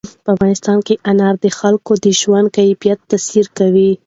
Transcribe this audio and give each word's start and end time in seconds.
په 0.23 0.29
افغانستان 0.35 0.77
کې 0.87 0.95
انار 1.09 1.35
د 1.43 1.47
خلکو 1.59 1.91
د 2.03 2.07
ژوند 2.19 2.47
کیفیت 2.57 2.99
تاثیر 3.11 3.45
کوي. 3.57 3.91